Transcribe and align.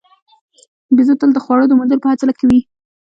بیزو 0.95 1.15
تل 1.19 1.29
د 1.33 1.37
خوړو 1.43 1.65
د 1.69 1.73
موندلو 1.77 2.01
په 2.03 2.09
هڅه 2.11 2.33
کې 2.39 2.45
وي. 2.49 2.61